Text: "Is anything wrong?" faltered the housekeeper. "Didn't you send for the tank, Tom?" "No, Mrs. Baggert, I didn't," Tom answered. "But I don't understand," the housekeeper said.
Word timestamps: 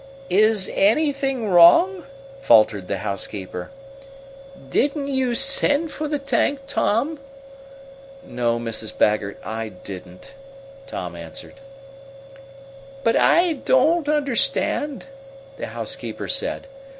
"Is 0.31 0.67
anything 0.73 1.47
wrong?" 1.47 2.05
faltered 2.41 2.87
the 2.87 2.97
housekeeper. 3.05 3.69
"Didn't 4.67 5.09
you 5.09 5.35
send 5.35 5.91
for 5.91 6.07
the 6.07 6.17
tank, 6.17 6.61
Tom?" 6.65 7.19
"No, 8.25 8.57
Mrs. 8.59 8.97
Baggert, 8.97 9.37
I 9.45 9.69
didn't," 9.69 10.33
Tom 10.87 11.15
answered. 11.15 11.57
"But 13.03 13.15
I 13.15 13.53
don't 13.53 14.09
understand," 14.09 15.05
the 15.57 15.67
housekeeper 15.67 16.27
said. 16.27 16.65